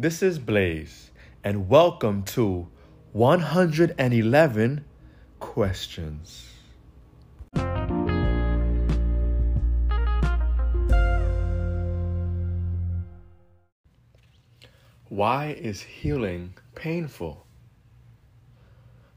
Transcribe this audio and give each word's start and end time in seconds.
This 0.00 0.22
is 0.22 0.38
Blaze, 0.38 1.10
and 1.42 1.68
welcome 1.68 2.22
to 2.26 2.68
111 3.14 4.84
Questions. 5.40 6.52
Why 15.08 15.56
is 15.58 15.80
healing 15.80 16.54
painful? 16.76 17.44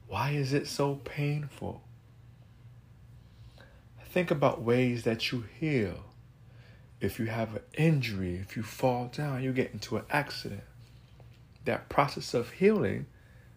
Why 0.08 0.30
is 0.30 0.52
it 0.52 0.66
so 0.66 0.96
painful? 1.04 1.84
Think 4.06 4.32
about 4.32 4.62
ways 4.62 5.04
that 5.04 5.30
you 5.30 5.44
heal. 5.60 6.06
If 7.00 7.20
you 7.20 7.26
have 7.26 7.54
an 7.54 7.62
injury, 7.78 8.34
if 8.34 8.56
you 8.56 8.64
fall 8.64 9.06
down, 9.06 9.44
you 9.44 9.52
get 9.52 9.72
into 9.72 9.96
an 9.96 10.06
accident. 10.10 10.64
That 11.64 11.88
process 11.88 12.34
of 12.34 12.50
healing 12.50 13.06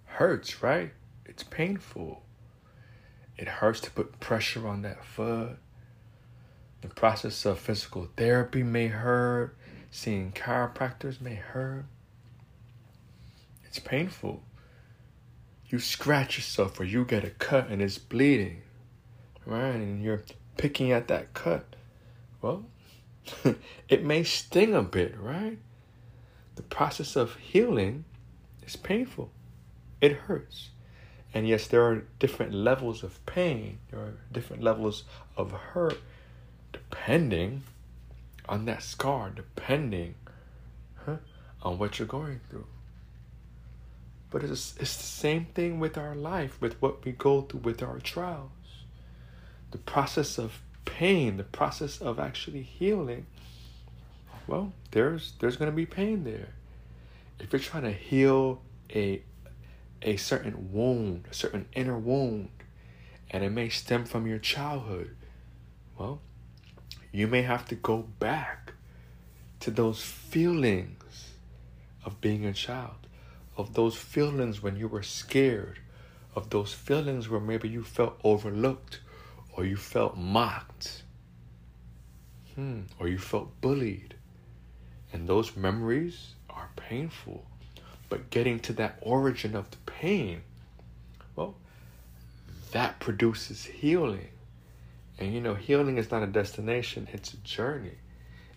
hurts, 0.05 0.61
right? 0.61 0.91
It's 1.25 1.43
painful. 1.43 2.23
It 3.37 3.47
hurts 3.47 3.81
to 3.81 3.91
put 3.91 4.19
pressure 4.19 4.67
on 4.67 4.81
that 4.83 5.03
foot. 5.03 5.57
The 6.81 6.87
process 6.87 7.45
of 7.45 7.59
physical 7.59 8.07
therapy 8.15 8.63
may 8.63 8.87
hurt. 8.87 9.57
Seeing 9.91 10.31
chiropractors 10.31 11.19
may 11.19 11.35
hurt. 11.35 11.85
It's 13.65 13.79
painful. 13.79 14.43
You 15.67 15.79
scratch 15.79 16.37
yourself 16.37 16.79
or 16.79 16.83
you 16.83 17.05
get 17.05 17.23
a 17.23 17.31
cut 17.31 17.69
and 17.69 17.81
it's 17.81 17.97
bleeding, 17.97 18.61
right? 19.45 19.75
And 19.75 20.03
you're 20.03 20.23
picking 20.57 20.91
at 20.91 21.07
that 21.07 21.33
cut. 21.33 21.75
Well, 22.41 22.65
it 23.89 24.03
may 24.03 24.23
sting 24.23 24.75
a 24.75 24.83
bit, 24.83 25.19
right? 25.19 25.57
The 26.55 26.63
process 26.63 27.15
of 27.15 27.35
healing 27.35 28.05
is 28.65 28.75
painful. 28.75 29.29
It 30.01 30.13
hurts. 30.13 30.69
And 31.33 31.47
yes, 31.47 31.67
there 31.67 31.83
are 31.83 32.05
different 32.19 32.53
levels 32.53 33.03
of 33.03 33.23
pain, 33.25 33.79
there 33.91 33.99
are 33.99 34.13
different 34.31 34.63
levels 34.63 35.03
of 35.35 35.51
hurt 35.51 35.99
depending 36.71 37.63
on 38.47 38.65
that 38.65 38.83
scar, 38.83 39.29
depending 39.29 40.15
huh, 41.05 41.17
on 41.61 41.77
what 41.77 41.99
you're 41.99 42.07
going 42.07 42.39
through. 42.49 42.67
But 44.29 44.43
it's, 44.43 44.75
it's 44.79 44.95
the 44.97 45.03
same 45.03 45.45
thing 45.45 45.79
with 45.79 45.97
our 45.97 46.15
life, 46.15 46.59
with 46.61 46.81
what 46.81 47.03
we 47.05 47.11
go 47.11 47.41
through 47.41 47.61
with 47.61 47.81
our 47.83 47.99
trials. 47.99 48.51
The 49.71 49.77
process 49.77 50.37
of 50.37 50.61
pain, 50.85 51.37
the 51.37 51.43
process 51.43 52.01
of 52.01 52.19
actually 52.19 52.61
healing, 52.61 53.25
well, 54.47 54.73
there's 54.91 55.33
there's 55.39 55.57
gonna 55.57 55.71
be 55.71 55.85
pain 55.85 56.23
there. 56.23 56.49
If 57.39 57.51
you're 57.51 57.59
trying 57.59 57.83
to 57.83 57.91
heal 57.91 58.61
a 58.93 59.21
a 60.01 60.17
certain 60.17 60.71
wound, 60.71 61.25
a 61.29 61.33
certain 61.33 61.67
inner 61.73 61.97
wound, 61.97 62.49
and 63.31 63.43
it 63.43 63.49
may 63.49 63.69
stem 63.69 64.05
from 64.05 64.27
your 64.27 64.39
childhood, 64.39 65.15
well, 65.97 66.21
you 67.11 67.27
may 67.27 67.41
have 67.41 67.65
to 67.67 67.75
go 67.75 67.97
back 68.19 68.73
to 69.61 69.71
those 69.71 70.01
feelings 70.01 71.31
of 72.03 72.21
being 72.21 72.45
a 72.45 72.53
child 72.53 73.05
of 73.57 73.73
those 73.73 73.95
feelings 73.95 74.61
when 74.61 74.75
you 74.75 74.87
were 74.87 75.03
scared, 75.03 75.79
of 76.35 76.49
those 76.49 76.73
feelings 76.73 77.29
where 77.29 77.39
maybe 77.39 77.69
you 77.69 77.83
felt 77.83 78.19
overlooked 78.23 78.99
or 79.53 79.65
you 79.65 79.77
felt 79.77 80.17
mocked, 80.17 81.03
hmm, 82.55 82.81
or 82.99 83.07
you 83.07 83.17
felt 83.17 83.61
bullied. 83.61 84.15
And 85.13 85.27
those 85.27 85.55
memories 85.55 86.33
are 86.49 86.69
painful. 86.75 87.45
But 88.09 88.29
getting 88.29 88.59
to 88.61 88.73
that 88.73 88.97
origin 89.01 89.55
of 89.55 89.71
the 89.71 89.77
pain, 89.85 90.41
well, 91.35 91.55
that 92.71 92.99
produces 92.99 93.65
healing. 93.65 94.29
And 95.17 95.33
you 95.33 95.41
know, 95.41 95.55
healing 95.55 95.97
is 95.97 96.11
not 96.11 96.23
a 96.23 96.27
destination, 96.27 97.07
it's 97.13 97.33
a 97.33 97.37
journey. 97.37 97.97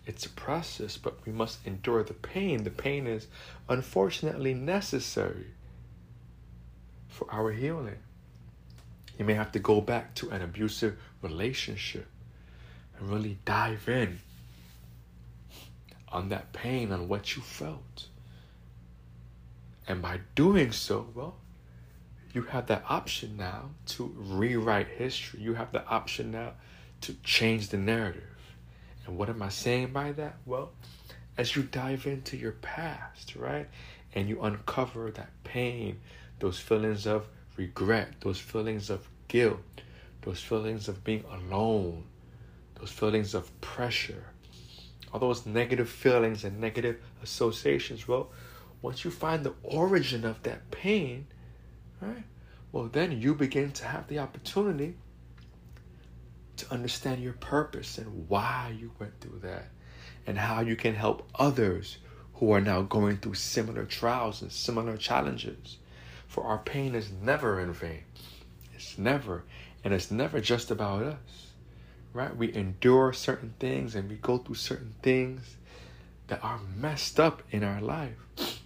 It's 0.06 0.24
a 0.24 0.30
process, 0.30 0.96
but 0.96 1.24
we 1.26 1.32
must 1.32 1.66
endure 1.66 2.02
the 2.02 2.14
pain. 2.14 2.64
The 2.64 2.70
pain 2.70 3.06
is 3.06 3.26
unfortunately 3.68 4.54
necessary 4.54 5.48
for 7.08 7.30
our 7.30 7.52
healing. 7.52 7.98
You 9.18 9.24
may 9.24 9.34
have 9.34 9.52
to 9.52 9.58
go 9.58 9.80
back 9.80 10.14
to 10.16 10.30
an 10.30 10.40
abusive 10.40 10.98
relationship 11.20 12.06
and 12.98 13.10
really 13.10 13.38
dive 13.44 13.88
in 13.88 14.20
on 16.12 16.28
that 16.30 16.52
pain, 16.52 16.92
on 16.92 17.08
what 17.08 17.36
you 17.36 17.42
felt. 17.42 18.08
And 19.86 20.02
by 20.02 20.20
doing 20.34 20.72
so, 20.72 21.08
well, 21.14 21.36
you 22.32 22.42
have 22.42 22.66
that 22.66 22.84
option 22.88 23.36
now 23.36 23.70
to 23.86 24.14
rewrite 24.16 24.88
history. 24.88 25.40
You 25.40 25.54
have 25.54 25.72
the 25.72 25.84
option 25.86 26.30
now 26.30 26.52
to 27.02 27.14
change 27.24 27.68
the 27.68 27.78
narrative. 27.78 28.22
And 29.06 29.16
what 29.16 29.30
am 29.30 29.42
I 29.42 29.48
saying 29.48 29.92
by 29.92 30.12
that? 30.12 30.36
Well, 30.44 30.72
as 31.38 31.56
you 31.56 31.62
dive 31.62 32.06
into 32.06 32.36
your 32.36 32.52
past, 32.52 33.36
right? 33.36 33.68
And 34.14 34.28
you 34.28 34.42
uncover 34.42 35.10
that 35.12 35.30
pain, 35.44 36.00
those 36.40 36.58
feelings 36.58 37.06
of 37.06 37.28
regret, 37.56 38.20
those 38.20 38.38
feelings 38.38 38.90
of 38.90 39.08
guilt, 39.28 39.60
those 40.22 40.40
feelings 40.40 40.88
of 40.88 41.04
being 41.04 41.24
alone, 41.32 42.04
those 42.78 42.90
feelings 42.90 43.34
of 43.34 43.58
pressure, 43.60 44.24
all 45.12 45.20
those 45.20 45.46
negative 45.46 45.88
feelings 45.88 46.44
and 46.44 46.60
negative 46.60 47.00
associations. 47.22 48.06
Well, 48.06 48.30
once 48.82 49.04
you 49.04 49.10
find 49.10 49.44
the 49.44 49.54
origin 49.62 50.24
of 50.24 50.42
that 50.42 50.70
pain, 50.70 51.26
right? 52.00 52.24
Well, 52.72 52.84
then 52.84 53.20
you 53.20 53.34
begin 53.34 53.72
to 53.72 53.86
have 53.86 54.08
the 54.08 54.18
opportunity 54.18 54.96
to 56.56 56.72
understand 56.72 57.22
your 57.22 57.32
purpose 57.34 57.98
and 57.98 58.28
why 58.28 58.74
you 58.78 58.92
went 58.98 59.20
through 59.20 59.38
that 59.40 59.70
and 60.26 60.36
how 60.36 60.60
you 60.60 60.76
can 60.76 60.94
help 60.94 61.28
others 61.36 61.98
who 62.34 62.52
are 62.52 62.60
now 62.60 62.82
going 62.82 63.16
through 63.16 63.34
similar 63.34 63.84
trials 63.84 64.42
and 64.42 64.52
similar 64.52 64.96
challenges. 64.96 65.78
For 66.26 66.44
our 66.44 66.58
pain 66.58 66.94
is 66.94 67.10
never 67.10 67.60
in 67.60 67.72
vain. 67.72 68.04
It's 68.74 68.98
never, 68.98 69.44
and 69.82 69.94
it's 69.94 70.10
never 70.10 70.40
just 70.40 70.70
about 70.70 71.02
us, 71.02 71.47
right? 72.18 72.36
We 72.36 72.52
endure 72.52 73.12
certain 73.12 73.54
things 73.60 73.94
and 73.94 74.10
we 74.10 74.16
go 74.16 74.38
through 74.38 74.56
certain 74.56 74.94
things 75.02 75.56
that 76.26 76.42
are 76.42 76.58
messed 76.76 77.20
up 77.20 77.44
in 77.52 77.62
our 77.62 77.80
life. 77.80 78.60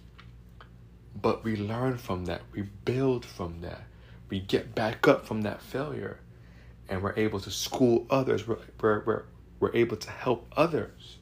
But 1.15 1.43
we 1.43 1.55
learn 1.55 1.99
from 1.99 2.25
that, 2.25 2.41
we 2.51 2.63
build 2.63 3.23
from 3.23 3.61
that, 3.61 3.83
we 4.27 4.39
get 4.39 4.73
back 4.73 5.07
up 5.07 5.27
from 5.27 5.43
that 5.43 5.61
failure 5.61 6.19
and 6.89 7.03
we're 7.03 7.13
able 7.15 7.39
to 7.41 7.51
school 7.51 8.07
others. 8.09 8.47
We're, 8.47 8.57
we're, 8.81 9.03
we're, 9.05 9.23
we're 9.59 9.75
able 9.75 9.97
to 9.97 10.09
help 10.09 10.47
others 10.57 11.17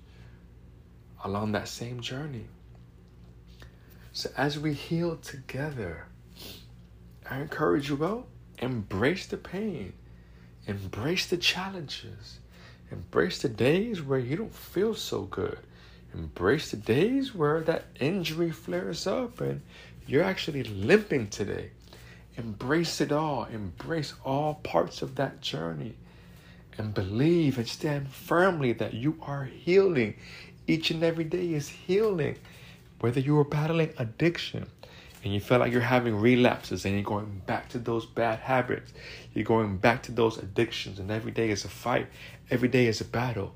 along 1.26 1.52
that 1.52 1.68
same 1.68 2.00
journey. 2.00 2.46
So 4.14 4.30
as 4.38 4.58
we 4.58 4.74
heal 4.74 5.18
together, 5.18 6.08
I 7.30 7.42
encourage 7.42 7.90
you, 7.90 7.98
well, 7.98 8.28
embrace 8.58 9.26
the 9.26 9.36
pain, 9.36 9.92
embrace 10.68 11.26
the 11.26 11.38
challenges, 11.38 12.40
embrace 12.92 13.42
the 13.42 13.50
days 13.50 14.02
where 14.02 14.20
you 14.20 14.36
don't 14.36 14.54
feel 14.54 14.94
so 14.94 15.24
good, 15.24 15.60
embrace 16.14 16.72
the 16.72 16.78
days 16.78 17.34
where 17.34 17.62
that 17.62 17.86
injury 18.00 18.52
flares 18.52 19.08
up 19.08 19.42
and 19.42 19.62
you're 20.08 20.24
actually 20.24 20.64
limping 20.64 21.28
today. 21.28 21.72
Embrace 22.38 23.02
it 23.02 23.12
all. 23.12 23.46
Embrace 23.46 24.14
all 24.24 24.56
parts 24.56 25.02
of 25.02 25.16
that 25.16 25.42
journey. 25.42 25.96
And 26.78 26.94
believe 26.94 27.58
and 27.58 27.68
stand 27.68 28.10
firmly 28.10 28.74
that 28.74 28.94
you 28.94 29.18
are 29.22 29.46
healing. 29.46 30.16
Each 30.68 30.90
and 30.92 31.04
every 31.04 31.26
day 31.26 31.54
is 31.54 31.70
healing. 31.70 32.38
Whether 33.00 33.20
you 33.20 33.38
are 33.40 33.44
battling 33.44 33.94
addiction 33.98 34.68
and 35.24 35.34
you 35.34 35.40
feel 35.40 35.60
like 35.60 35.72
you're 35.72 35.82
having 35.82 36.16
relapses 36.16 36.86
and 36.86 36.96
you're 36.96 37.04
going 37.04 37.42
back 37.46 37.70
to 37.70 37.80
those 37.80 38.06
bad 38.06 38.40
habits, 38.40 38.94
you're 39.34 39.46
going 39.46 39.78
back 39.78 40.04
to 40.04 40.12
those 40.12 40.38
addictions, 40.38 41.00
and 41.00 41.12
every 41.12 41.32
day 41.32 41.50
is 41.50 41.64
a 41.66 41.70
fight, 41.70 42.08
every 42.50 42.68
day 42.68 42.88
is 42.88 43.02
a 43.02 43.06
battle. 43.06 43.54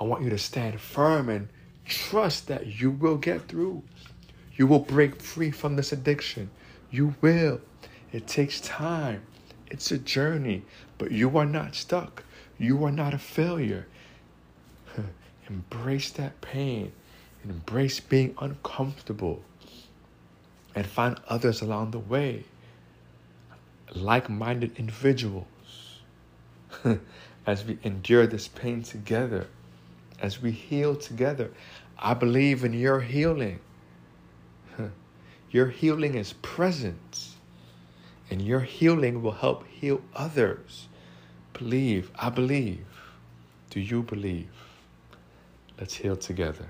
I 0.00 0.04
want 0.04 0.22
you 0.22 0.30
to 0.30 0.38
stand 0.38 0.80
firm 0.80 1.28
and 1.28 1.48
trust 1.84 2.46
that 2.48 2.66
you 2.66 2.90
will 2.90 3.16
get 3.16 3.48
through. 3.48 3.82
You 4.56 4.66
will 4.66 4.80
break 4.80 5.20
free 5.20 5.50
from 5.50 5.76
this 5.76 5.92
addiction. 5.92 6.50
You 6.90 7.14
will. 7.20 7.60
It 8.12 8.26
takes 8.26 8.60
time. 8.60 9.22
It's 9.70 9.90
a 9.90 9.98
journey, 9.98 10.64
but 10.98 11.10
you 11.10 11.36
are 11.38 11.46
not 11.46 11.74
stuck. 11.74 12.24
You 12.58 12.84
are 12.84 12.90
not 12.90 13.14
a 13.14 13.18
failure. 13.18 13.86
embrace 15.48 16.10
that 16.12 16.40
pain 16.40 16.92
and 17.42 17.50
embrace 17.50 18.00
being 18.00 18.34
uncomfortable 18.40 19.42
and 20.74 20.86
find 20.86 21.20
others 21.28 21.60
along 21.60 21.90
the 21.90 21.98
way, 21.98 22.44
like 23.94 24.28
minded 24.28 24.76
individuals, 24.78 25.46
as 27.46 27.64
we 27.64 27.78
endure 27.82 28.26
this 28.26 28.48
pain 28.48 28.82
together, 28.82 29.46
as 30.20 30.40
we 30.42 30.50
heal 30.50 30.94
together. 30.94 31.50
I 31.98 32.14
believe 32.14 32.64
in 32.64 32.72
your 32.72 33.00
healing. 33.00 33.60
Your 35.50 35.68
healing 35.68 36.14
is 36.14 36.34
present. 36.34 37.28
And 38.30 38.42
your 38.42 38.60
healing 38.60 39.22
will 39.22 39.32
help 39.32 39.66
heal 39.66 40.02
others. 40.14 40.88
Believe. 41.54 42.10
I 42.16 42.28
believe. 42.28 42.84
Do 43.70 43.80
you 43.80 44.02
believe? 44.02 44.50
Let's 45.78 45.94
heal 45.94 46.16
together. 46.16 46.66